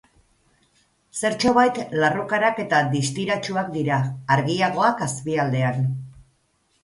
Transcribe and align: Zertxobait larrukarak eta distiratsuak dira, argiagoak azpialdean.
Zertxobait 1.19 1.75
larrukarak 2.03 2.61
eta 2.63 2.79
distiratsuak 2.95 3.69
dira, 3.75 3.99
argiagoak 4.37 5.03
azpialdean. 5.09 5.85